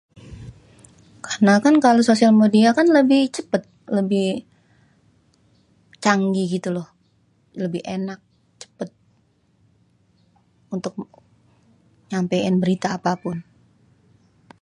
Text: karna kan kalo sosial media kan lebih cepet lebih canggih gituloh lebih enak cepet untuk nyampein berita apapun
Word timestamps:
karna 1.25 1.53
kan 1.65 1.75
kalo 1.85 1.99
sosial 2.09 2.33
media 2.41 2.69
kan 2.77 2.87
lebih 2.97 3.21
cepet 3.35 3.63
lebih 3.97 4.27
canggih 6.03 6.45
gituloh 6.53 6.87
lebih 7.61 7.81
enak 7.97 8.19
cepet 8.61 8.89
untuk 10.75 10.93
nyampein 12.11 12.55
berita 12.61 12.87
apapun 12.97 13.37